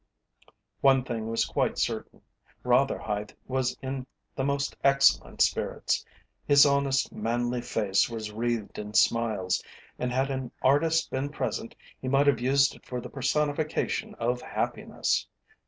One 0.79 1.03
thing 1.03 1.27
was 1.27 1.45
quite 1.45 1.77
certain: 1.77 2.23
Rotherhithe 2.63 3.33
was 3.45 3.77
in 3.83 4.07
the 4.35 4.43
most 4.43 4.75
excellent 4.83 5.41
spirits. 5.43 6.03
His 6.47 6.65
honest, 6.65 7.11
manly 7.13 7.61
face 7.61 8.09
was 8.09 8.31
wreathed 8.31 8.79
in 8.79 8.95
smiles, 8.95 9.63
and 9.99 10.11
had 10.11 10.31
an 10.31 10.53
artist 10.63 11.11
been 11.11 11.29
present 11.29 11.75
he 12.01 12.07
might 12.07 12.25
have 12.25 12.39
used 12.41 12.73
it 12.73 12.83
for 12.83 12.99
the 12.99 13.09
personification 13.11 14.15
of 14.15 14.41
Happiness. 14.41 15.27